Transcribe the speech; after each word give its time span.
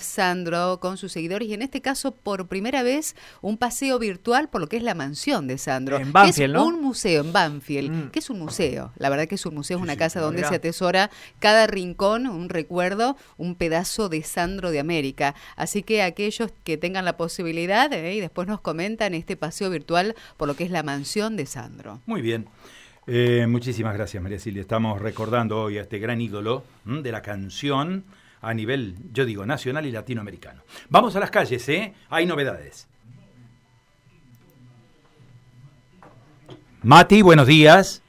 Sandro 0.00 0.80
con 0.80 0.98
sus 0.98 1.12
seguidores 1.12 1.48
y 1.48 1.54
en 1.54 1.62
este 1.62 1.80
caso 1.80 2.14
por 2.14 2.46
primera 2.46 2.82
vez 2.82 3.16
un 3.40 3.56
paseo 3.56 3.98
virtual 3.98 4.50
por 4.50 4.60
lo 4.60 4.66
que 4.66 4.76
es 4.76 4.82
la 4.82 4.94
mansión 4.94 5.46
de 5.46 5.56
Sandro. 5.56 5.96
En 5.96 6.12
Banfield, 6.12 6.50
es 6.50 6.60
¿no? 6.60 6.66
un 6.66 6.82
museo 6.82 7.24
en 7.24 7.32
Banfield, 7.32 7.90
Mm. 7.90 8.10
que 8.10 8.18
es 8.18 8.28
un 8.28 8.38
museo. 8.38 8.92
La 8.96 9.08
verdad 9.08 9.26
que 9.26 9.36
es 9.36 9.46
un 9.46 9.54
museo, 9.54 9.78
es 9.78 9.82
una 9.82 9.94
sí, 9.94 9.98
casa 9.98 10.20
donde 10.20 10.44
se 10.44 10.56
atesora 10.56 11.10
cada 11.38 11.66
rincón, 11.66 12.26
un 12.26 12.50
recuerdo, 12.50 13.16
un 13.38 13.54
pedazo 13.54 14.10
de 14.10 14.22
Sandro 14.24 14.72
de 14.72 14.78
América. 14.78 15.34
Así 15.56 15.82
que 15.82 16.02
aquellos 16.02 16.50
que 16.64 16.76
tengan 16.76 17.06
la 17.06 17.16
posibilidad 17.16 17.90
eh, 17.94 18.14
y 18.14 18.20
después 18.20 18.46
nos 18.46 18.60
comentan 18.60 19.14
este 19.14 19.38
paseo 19.38 19.70
virtual 19.70 20.14
por 20.36 20.48
lo 20.48 20.54
que 20.54 20.64
es 20.64 20.70
la 20.70 20.82
mansión 20.82 21.34
de 21.34 21.46
Sandro. 21.46 22.02
Muy 22.04 22.20
bien. 22.20 22.46
Eh, 23.06 23.46
muchísimas 23.48 23.94
gracias, 23.94 24.22
María 24.22 24.38
Silvia. 24.38 24.60
Estamos 24.60 25.00
recordando 25.00 25.62
hoy 25.62 25.78
a 25.78 25.80
este 25.80 25.98
gran 25.98 26.20
ídolo 26.20 26.62
¿m? 26.86 27.00
de 27.00 27.10
la 27.10 27.22
canción 27.22 28.04
a 28.42 28.52
nivel, 28.52 28.96
yo 29.12 29.24
digo, 29.24 29.46
nacional 29.46 29.86
y 29.86 29.92
latinoamericano. 29.92 30.62
Vamos 30.90 31.14
a 31.14 31.20
las 31.20 31.30
calles, 31.30 31.66
¿eh? 31.68 31.94
Hay 32.10 32.26
novedades. 32.26 32.88
Mati, 36.82 37.22
buenos 37.22 37.46
días. 37.46 38.02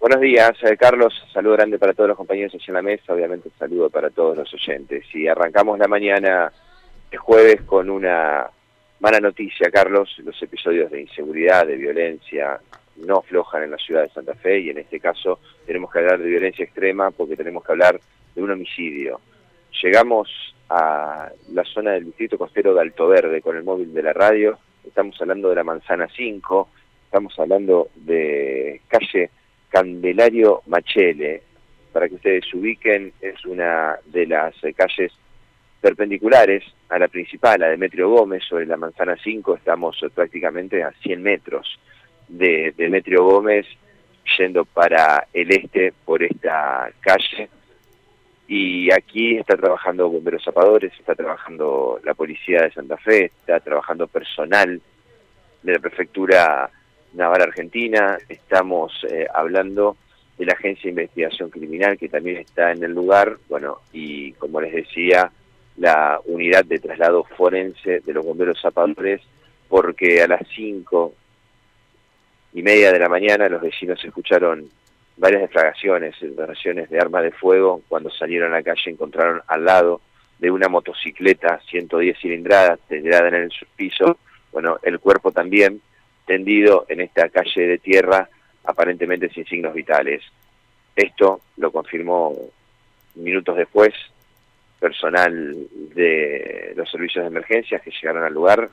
Buenos 0.00 0.20
días, 0.22 0.52
eh, 0.62 0.76
Carlos. 0.78 1.12
Saludo 1.34 1.52
grande 1.54 1.78
para 1.78 1.92
todos 1.92 2.08
los 2.08 2.16
compañeros 2.16 2.54
allí 2.54 2.64
en 2.68 2.74
la 2.74 2.82
mesa. 2.82 3.12
Obviamente, 3.12 3.50
saludo 3.58 3.90
para 3.90 4.08
todos 4.08 4.38
los 4.38 4.52
oyentes. 4.54 5.04
Y 5.12 5.28
arrancamos 5.28 5.78
la 5.78 5.86
mañana 5.86 6.50
de 7.10 7.16
jueves 7.18 7.60
con 7.62 7.90
una 7.90 8.48
mala 9.00 9.20
noticia, 9.20 9.70
Carlos. 9.70 10.16
Los 10.24 10.42
episodios 10.42 10.90
de 10.90 11.02
inseguridad, 11.02 11.66
de 11.66 11.76
violencia, 11.76 12.58
no 12.96 13.18
aflojan 13.18 13.64
en 13.64 13.72
la 13.72 13.76
ciudad 13.76 14.04
de 14.04 14.08
Santa 14.08 14.34
Fe. 14.34 14.60
Y 14.60 14.70
en 14.70 14.78
este 14.78 14.98
caso, 14.98 15.40
tenemos 15.66 15.92
que 15.92 15.98
hablar 15.98 16.20
de 16.20 16.28
violencia 16.30 16.64
extrema 16.64 17.10
porque 17.10 17.36
tenemos 17.36 17.62
que 17.62 17.72
hablar 17.72 18.00
de 18.34 18.42
un 18.42 18.50
homicidio. 18.50 19.20
Llegamos 19.82 20.28
a 20.68 21.30
la 21.52 21.64
zona 21.64 21.92
del 21.92 22.06
distrito 22.06 22.36
costero 22.36 22.74
de 22.74 22.80
Alto 22.80 23.06
Verde 23.06 23.40
con 23.40 23.56
el 23.56 23.62
móvil 23.62 23.94
de 23.94 24.02
la 24.02 24.12
radio. 24.12 24.58
Estamos 24.84 25.20
hablando 25.20 25.50
de 25.50 25.54
la 25.54 25.62
Manzana 25.62 26.08
5. 26.14 26.68
Estamos 27.04 27.38
hablando 27.38 27.88
de 27.94 28.80
calle 28.88 29.30
Candelario 29.68 30.62
Machele. 30.66 31.42
Para 31.92 32.08
que 32.08 32.16
ustedes 32.16 32.44
se 32.50 32.56
ubiquen, 32.56 33.12
es 33.20 33.44
una 33.44 33.96
de 34.06 34.26
las 34.26 34.52
eh, 34.64 34.74
calles 34.74 35.12
perpendiculares 35.80 36.64
a 36.88 36.98
la 36.98 37.06
principal, 37.06 37.62
a 37.62 37.68
Demetrio 37.68 38.10
Gómez, 38.10 38.42
sobre 38.48 38.66
la 38.66 38.76
Manzana 38.76 39.16
5. 39.22 39.56
Estamos 39.56 39.96
eh, 40.02 40.10
prácticamente 40.10 40.82
a 40.82 40.90
100 41.02 41.22
metros 41.22 41.78
de 42.26 42.74
Demetrio 42.76 43.24
Gómez, 43.24 43.66
yendo 44.36 44.64
para 44.64 45.28
el 45.32 45.50
este 45.52 45.92
por 46.04 46.22
esta 46.22 46.90
calle. 47.00 47.48
Y 48.48 48.90
aquí 48.90 49.36
está 49.36 49.56
trabajando 49.56 50.08
bomberos 50.08 50.42
zapadores, 50.42 50.92
está 50.98 51.14
trabajando 51.14 52.00
la 52.02 52.14
policía 52.14 52.62
de 52.62 52.72
Santa 52.72 52.96
Fe, 52.96 53.26
está 53.26 53.60
trabajando 53.60 54.06
personal 54.06 54.80
de 55.62 55.72
la 55.72 55.78
prefectura 55.78 56.70
naval 57.12 57.42
argentina, 57.42 58.18
estamos 58.26 58.92
eh, 59.10 59.26
hablando 59.34 59.98
de 60.38 60.46
la 60.46 60.54
agencia 60.54 60.84
de 60.84 60.90
investigación 61.02 61.50
criminal 61.50 61.98
que 61.98 62.08
también 62.08 62.38
está 62.38 62.72
en 62.72 62.82
el 62.82 62.92
lugar, 62.92 63.36
bueno, 63.48 63.80
y 63.92 64.32
como 64.32 64.60
les 64.60 64.72
decía, 64.72 65.30
la 65.76 66.20
unidad 66.24 66.64
de 66.64 66.78
traslado 66.78 67.24
forense 67.24 68.00
de 68.00 68.12
los 68.12 68.24
bomberos 68.24 68.60
zapadores, 68.60 69.20
porque 69.68 70.22
a 70.22 70.28
las 70.28 70.42
cinco 70.54 71.14
y 72.54 72.62
media 72.62 72.92
de 72.92 72.98
la 72.98 73.08
mañana 73.08 73.48
los 73.48 73.60
vecinos 73.60 74.02
escucharon 74.04 74.68
varias 75.18 75.42
defragaciones, 75.42 76.14
detonaciones 76.20 76.88
de 76.90 76.98
armas 76.98 77.24
de 77.24 77.32
fuego. 77.32 77.82
Cuando 77.88 78.10
salieron 78.10 78.52
a 78.52 78.56
la 78.58 78.62
calle 78.62 78.90
encontraron 78.90 79.42
al 79.46 79.64
lado 79.64 80.00
de 80.38 80.50
una 80.50 80.68
motocicleta 80.68 81.60
110 81.68 82.18
cilindradas 82.18 82.78
tirada 82.88 83.28
en 83.28 83.34
el 83.34 83.52
piso, 83.76 84.18
bueno, 84.52 84.78
el 84.82 84.98
cuerpo 85.00 85.32
también 85.32 85.80
tendido 86.26 86.86
en 86.88 87.00
esta 87.00 87.28
calle 87.28 87.66
de 87.66 87.78
tierra, 87.78 88.28
aparentemente 88.64 89.28
sin 89.30 89.44
signos 89.46 89.74
vitales. 89.74 90.22
Esto 90.94 91.40
lo 91.56 91.72
confirmó 91.72 92.34
minutos 93.14 93.56
después 93.56 93.92
personal 94.78 95.56
de 95.94 96.72
los 96.76 96.88
servicios 96.90 97.24
de 97.24 97.28
emergencias 97.28 97.82
que 97.82 97.90
llegaron 97.90 98.22
al 98.22 98.32
lugar 98.32 98.68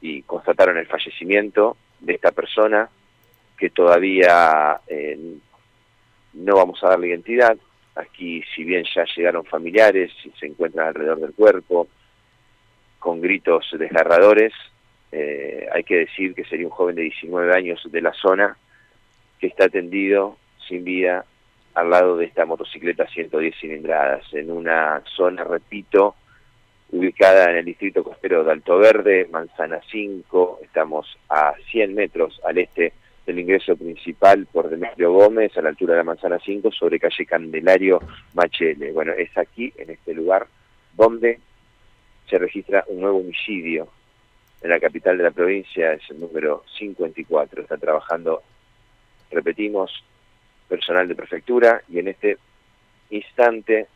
y 0.00 0.22
constataron 0.22 0.76
el 0.76 0.86
fallecimiento 0.86 1.76
de 2.00 2.14
esta 2.14 2.32
persona 2.32 2.88
que 3.56 3.70
todavía 3.70 4.80
eh, 4.86 5.18
no 6.34 6.56
vamos 6.56 6.82
a 6.82 6.88
darle 6.88 7.08
identidad. 7.08 7.56
Aquí, 7.94 8.42
si 8.54 8.64
bien 8.64 8.84
ya 8.94 9.04
llegaron 9.16 9.44
familiares 9.44 10.12
se 10.38 10.46
encuentran 10.46 10.88
alrededor 10.88 11.20
del 11.20 11.32
cuerpo, 11.32 11.88
con 12.98 13.20
gritos 13.20 13.66
desgarradores, 13.78 14.52
eh, 15.10 15.66
hay 15.72 15.84
que 15.84 15.98
decir 15.98 16.34
que 16.34 16.44
sería 16.44 16.66
un 16.66 16.72
joven 16.72 16.96
de 16.96 17.02
19 17.02 17.54
años 17.54 17.80
de 17.90 18.00
la 18.00 18.12
zona 18.12 18.56
que 19.40 19.46
está 19.46 19.68
tendido 19.68 20.36
sin 20.66 20.84
vida 20.84 21.24
al 21.74 21.90
lado 21.90 22.16
de 22.16 22.26
esta 22.26 22.44
motocicleta 22.44 23.06
110 23.06 23.54
cilindradas, 23.60 24.24
en 24.32 24.50
una 24.50 25.02
zona, 25.16 25.44
repito, 25.44 26.16
ubicada 26.90 27.50
en 27.50 27.58
el 27.58 27.64
distrito 27.64 28.02
costero 28.02 28.42
de 28.42 28.52
Alto 28.52 28.78
Verde, 28.78 29.28
Manzana 29.30 29.80
5, 29.90 30.60
estamos 30.62 31.06
a 31.28 31.54
100 31.70 31.94
metros 31.94 32.40
al 32.44 32.58
este 32.58 32.92
del 33.28 33.40
ingreso 33.40 33.76
principal 33.76 34.46
por 34.46 34.70
Demetrio 34.70 35.12
Gómez, 35.12 35.54
a 35.54 35.60
la 35.60 35.68
altura 35.68 35.92
de 35.92 35.98
la 35.98 36.04
Manzana 36.04 36.38
5, 36.42 36.72
sobre 36.72 36.98
calle 36.98 37.26
Candelario 37.26 38.00
Machele. 38.32 38.90
Bueno, 38.90 39.12
es 39.12 39.36
aquí, 39.36 39.70
en 39.76 39.90
este 39.90 40.14
lugar, 40.14 40.46
donde 40.94 41.38
se 42.26 42.38
registra 42.38 42.84
un 42.88 43.02
nuevo 43.02 43.18
homicidio 43.18 43.88
en 44.62 44.70
la 44.70 44.80
capital 44.80 45.18
de 45.18 45.24
la 45.24 45.30
provincia, 45.30 45.92
es 45.92 46.08
el 46.08 46.20
número 46.20 46.64
54. 46.78 47.60
Está 47.60 47.76
trabajando, 47.76 48.42
repetimos, 49.30 49.92
personal 50.66 51.06
de 51.06 51.14
prefectura 51.14 51.82
y 51.86 51.98
en 51.98 52.08
este 52.08 52.38
instante 53.10 53.88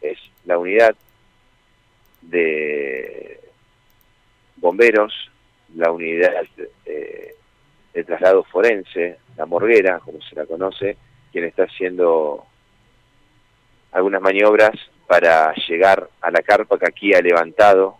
es 0.00 0.18
la 0.44 0.58
unidad 0.58 0.94
de 2.22 3.40
bomberos, 4.58 5.12
la 5.74 5.90
unidad 5.90 6.46
eh, 6.84 7.35
de 7.96 8.04
traslado 8.04 8.44
forense, 8.44 9.16
la 9.38 9.46
morguera, 9.46 10.00
como 10.00 10.20
se 10.20 10.34
la 10.34 10.44
conoce, 10.44 10.98
quien 11.32 11.44
está 11.44 11.62
haciendo 11.62 12.44
algunas 13.90 14.20
maniobras 14.20 14.74
para 15.06 15.54
llegar 15.66 16.06
a 16.20 16.30
la 16.30 16.42
carpa 16.42 16.78
que 16.78 16.86
aquí 16.86 17.14
ha 17.14 17.22
levantado 17.22 17.96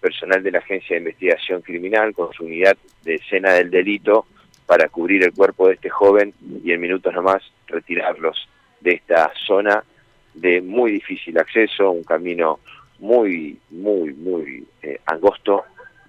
personal 0.00 0.42
de 0.42 0.52
la 0.52 0.60
Agencia 0.60 0.94
de 0.94 1.00
Investigación 1.00 1.60
Criminal 1.60 2.14
con 2.14 2.32
su 2.32 2.44
unidad 2.44 2.78
de 3.04 3.16
escena 3.16 3.52
del 3.52 3.70
delito 3.70 4.24
para 4.64 4.88
cubrir 4.88 5.22
el 5.22 5.34
cuerpo 5.34 5.68
de 5.68 5.74
este 5.74 5.90
joven 5.90 6.32
y 6.64 6.72
en 6.72 6.80
minutos 6.80 7.12
nomás 7.12 7.42
retirarlos 7.66 8.48
de 8.80 8.92
esta 8.92 9.30
zona 9.46 9.84
de 10.32 10.62
muy 10.62 10.92
difícil 10.92 11.38
acceso, 11.38 11.90
un 11.90 12.04
camino 12.04 12.60
muy, 13.00 13.58
muy, 13.68 14.14
muy 14.14 14.66
eh, 14.80 14.98
angosto, 15.04 15.64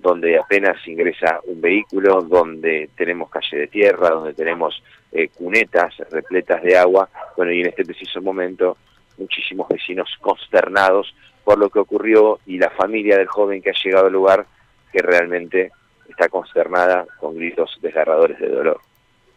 donde 0.07 0.39
apenas 0.39 0.75
ingresa 0.87 1.41
un 1.43 1.59
vehículo, 1.59 2.21
donde 2.21 2.89
tenemos 2.95 3.29
calle 3.29 3.57
de 3.57 3.67
tierra, 3.67 4.09
donde 4.09 4.33
tenemos 4.33 4.81
eh, 5.11 5.27
cunetas 5.29 5.97
repletas 6.09 6.63
de 6.63 6.77
agua, 6.77 7.09
bueno, 7.35 7.51
y 7.51 7.59
en 7.59 7.67
este 7.67 7.83
preciso 7.83 8.21
momento 8.21 8.77
muchísimos 9.17 9.67
vecinos 9.67 10.09
consternados 10.21 11.13
por 11.43 11.57
lo 11.57 11.69
que 11.69 11.79
ocurrió 11.79 12.39
y 12.45 12.57
la 12.57 12.69
familia 12.69 13.17
del 13.17 13.27
joven 13.27 13.61
que 13.61 13.71
ha 13.71 13.83
llegado 13.83 14.07
al 14.07 14.13
lugar 14.13 14.45
que 14.91 14.99
realmente 14.99 15.71
está 16.07 16.29
consternada 16.29 17.05
con 17.19 17.35
gritos 17.35 17.77
desgarradores 17.81 18.39
de 18.39 18.49
dolor. 18.49 18.79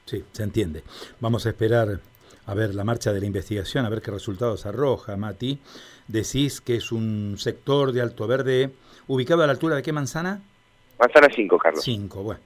Sí, 0.05 0.25
se 0.33 0.43
entiende. 0.43 0.83
Vamos 1.19 1.47
a 1.47 1.51
esperar 1.51 2.01
a 2.47 2.55
ver 2.55 2.75
la 2.75 2.85
marcha 2.85 3.13
de 3.13 3.21
la 3.21 3.27
investigación, 3.27 3.85
a 3.87 3.89
ver 3.89 4.03
qué 4.03 4.11
resultados 4.11 4.67
arroja, 4.67 5.17
Mati. 5.17 5.61
Decís 6.09 6.61
que 6.61 6.77
es 6.77 6.93
un 6.93 7.37
sector 7.39 7.93
de 7.93 8.03
Alto 8.03 8.27
Verde 8.27 8.71
ubicado 9.07 9.43
a 9.43 9.47
la 9.47 9.53
altura 9.53 9.77
de 9.77 9.83
qué 9.83 9.93
manzana? 9.93 10.41
Manzana 11.01 11.29
5, 11.35 11.59
Carlos. 11.59 11.83
5, 11.83 12.23
bueno, 12.23 12.41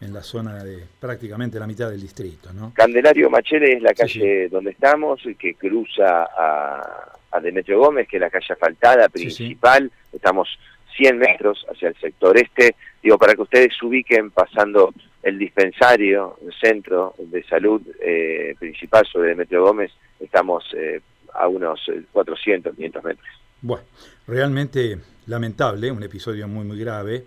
en 0.00 0.14
la 0.14 0.22
zona 0.22 0.62
de 0.62 0.84
prácticamente 1.00 1.58
la 1.58 1.66
mitad 1.66 1.90
del 1.90 2.00
distrito, 2.00 2.52
¿no? 2.52 2.72
Candelario 2.74 3.28
Machele 3.28 3.72
es 3.74 3.82
la 3.82 3.90
Sí, 3.90 3.96
calle 3.96 4.48
donde 4.48 4.70
estamos 4.70 5.20
y 5.26 5.34
que 5.34 5.54
cruza 5.54 6.22
a, 6.24 7.12
a 7.32 7.40
Demetrio 7.40 7.80
Gómez, 7.80 8.06
que 8.08 8.16
es 8.16 8.20
la 8.20 8.30
calle 8.30 8.46
asfaltada 8.52 9.04
sí. 9.06 9.10
principal. 9.10 9.90
Estamos 10.12 10.48
100 10.96 11.18
metros 11.18 11.66
hacia 11.70 11.88
el 11.88 11.96
sector 11.96 12.36
este. 12.38 12.76
Digo, 13.02 13.18
para 13.18 13.34
que 13.34 13.42
ustedes 13.42 13.72
se 13.78 13.84
ubiquen 13.84 14.30
pasando 14.30 14.92
el 15.22 15.38
dispensario, 15.38 16.38
el 16.46 16.54
centro 16.54 17.14
de 17.18 17.42
salud 17.44 17.82
eh, 18.00 18.54
principal 18.58 19.04
sobre 19.06 19.30
Demetrio 19.30 19.64
Gómez, 19.64 19.90
estamos 20.20 20.64
eh, 20.76 21.00
a 21.34 21.48
unos 21.48 21.80
eh, 21.88 22.02
400, 22.12 22.74
500 22.74 23.04
metros. 23.04 23.26
Bueno, 23.60 23.84
realmente 24.26 24.98
lamentable, 25.26 25.90
un 25.90 26.02
episodio 26.02 26.46
muy, 26.46 26.64
muy 26.64 26.78
grave, 26.78 27.24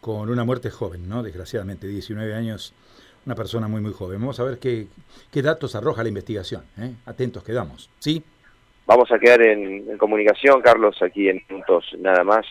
con 0.00 0.30
una 0.30 0.44
muerte 0.44 0.70
joven, 0.70 1.08
¿no? 1.08 1.22
Desgraciadamente, 1.22 1.86
19 1.86 2.34
años, 2.34 2.74
una 3.26 3.34
persona 3.34 3.68
muy, 3.68 3.80
muy 3.80 3.92
joven. 3.92 4.20
Vamos 4.20 4.40
a 4.40 4.44
ver 4.44 4.58
qué, 4.58 4.86
qué 5.30 5.42
datos 5.42 5.74
arroja 5.74 6.02
la 6.02 6.08
investigación. 6.08 6.64
¿eh? 6.78 6.94
Atentos 7.06 7.42
quedamos, 7.42 7.90
¿sí? 7.98 8.24
vamos 8.90 9.12
a 9.12 9.20
quedar 9.20 9.40
en, 9.42 9.96
comunicación, 9.98 10.60
Carlos, 10.62 11.00
aquí 11.00 11.28
en 11.28 11.40
minutos 11.48 11.94
nada 12.00 12.24
más. 12.24 12.44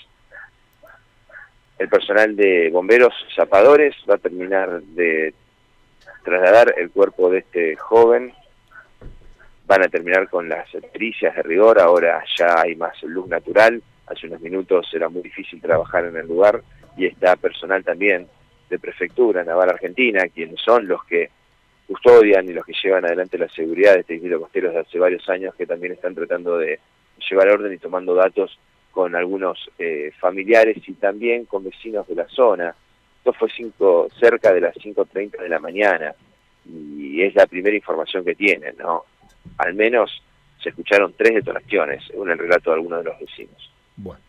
El 1.78 1.90
personal 1.90 2.34
de 2.34 2.70
bomberos 2.72 3.14
zapadores 3.36 3.94
va 4.10 4.16
a 4.16 4.20
terminar 4.20 4.82
de 4.82 5.34
trasladar 6.24 6.76
el 6.78 6.92
cuerpo 6.92 7.30
de 7.30 7.40
este 7.40 7.76
joven. 7.76 8.34
Van 9.68 9.84
a 9.84 9.90
terminar 9.90 10.30
con 10.30 10.48
las 10.48 10.70
pericias 10.94 11.36
de 11.36 11.44
rigor, 11.44 11.78
ahora 11.78 12.24
ya 12.38 12.62
hay 12.62 12.78
más 12.78 13.04
luz 13.04 13.28
natural. 13.28 13.84
Hace 14.08 14.28
unos 14.28 14.40
minutos 14.40 14.90
era 14.94 15.10
muy 15.10 15.22
difícil 15.22 15.60
trabajar 15.60 16.06
en 16.06 16.16
el 16.16 16.26
lugar 16.26 16.64
y 17.00 17.06
está 17.06 17.38
personal 17.38 17.84
también 17.84 18.28
de 18.70 18.78
Prefectura 18.78 19.44
Naval 19.44 19.70
Argentina, 19.70 20.28
quienes 20.28 20.60
son 20.62 20.88
los 20.88 21.04
que 21.06 21.30
custodian 21.88 22.48
y 22.48 22.54
los 22.54 22.66
que 22.66 22.74
llevan 22.84 23.06
adelante 23.06 23.38
la 23.38 23.50
seguridad 23.50 23.94
de 23.94 24.02
este 24.02 24.14
distrito 24.14 24.40
costero 24.40 24.68
desde 24.68 24.82
hace 24.82 25.00
varios 25.00 25.28
años, 25.30 25.56
que 25.56 25.66
también 25.66 25.94
están 25.94 26.14
tratando 26.14 26.58
de 26.58 26.80
llevar 27.30 27.50
orden 27.50 27.74
y 27.74 27.78
tomando 27.78 28.14
datos 28.14 28.60
con 28.92 29.16
algunos 29.16 29.58
eh, 29.80 30.12
familiares 30.20 30.78
y 30.88 30.94
también 30.94 31.46
con 31.46 31.64
vecinos 31.64 32.06
de 32.08 32.16
la 32.16 32.28
zona. 32.28 32.76
Esto 33.18 33.34
fue 33.34 33.50
cinco, 33.56 34.08
cerca 34.20 34.54
de 34.54 34.62
las 34.62 34.76
5.30 34.76 35.42
de 35.42 35.50
la 35.50 35.60
mañana 35.60 36.14
y 36.66 37.22
es 37.22 37.34
la 37.34 37.48
primera 37.48 37.76
información 37.76 38.26
que 38.26 38.36
tienen, 38.36 38.76
¿no? 38.78 39.06
Al 39.58 39.74
menos 39.74 40.22
se 40.62 40.70
escucharon 40.70 41.14
tres 41.18 41.36
detonaciones, 41.36 42.04
según 42.06 42.30
el 42.30 42.38
relato 42.38 42.72
de 42.72 42.76
algunos 42.76 43.00
de 43.04 43.10
los 43.10 43.20
vecinos. 43.20 43.72
Bueno. 43.96 44.20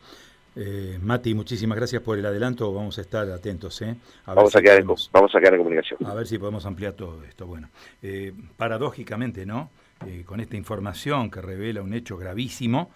Eh, 0.57 0.99
Mati, 1.01 1.35
muchísimas 1.35 1.77
gracias 1.77 2.03
por 2.03 2.19
el 2.19 2.27
adelanto. 2.27 2.73
Vamos 2.73 2.99
a 2.99 3.01
estar 3.03 3.31
atentos. 3.31 3.81
¿eh? 3.83 3.97
vamos, 4.27 4.55
a 4.55 4.61
quedar 4.61 4.83
vamos 5.13 5.35
a 5.35 5.39
quedar 5.39 5.55
en 5.55 5.61
comunicación. 5.61 6.05
A 6.07 6.15
ver 6.15 6.27
si 6.27 6.39
podemos 6.39 6.67
ampliar 6.67 6.95
todo 6.95 7.23
esto. 7.25 7.47
Bueno, 7.47 7.69
eh, 8.03 8.33
paradójicamente, 8.57 9.47
¿no? 9.47 9.71
Eh, 10.07 10.25
con 10.25 10.41
esta 10.41 10.57
información 10.57 11.31
que 11.31 11.41
revela 11.41 11.83
un 11.83 11.95
hecho 11.95 12.17
gravísimo, 12.17 12.91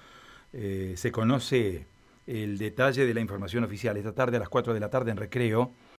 se 0.53 1.11
conoce 1.11 1.85
el 2.29 2.59
detalle 2.59 3.05
de 3.07 3.13
la 3.13 3.21
información 3.21 3.65
oficial. 3.65 3.97
Esta 3.97 4.13
tarde, 4.13 4.37
a 4.37 4.41
las 4.41 4.49
4 4.49 4.73
de 4.73 4.79
la 4.79 4.89
tarde, 4.89 5.11
en 5.11 5.17
recreo, 5.17 5.73